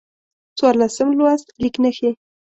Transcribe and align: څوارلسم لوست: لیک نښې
څوارلسم 0.57 1.09
لوست: 1.19 1.47
لیک 1.61 1.75
نښې 1.83 2.09